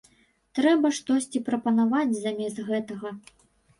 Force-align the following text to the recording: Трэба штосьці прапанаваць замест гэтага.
Трэба 0.59 0.91
штосьці 0.99 1.43
прапанаваць 1.49 2.17
замест 2.25 2.67
гэтага. 2.71 3.09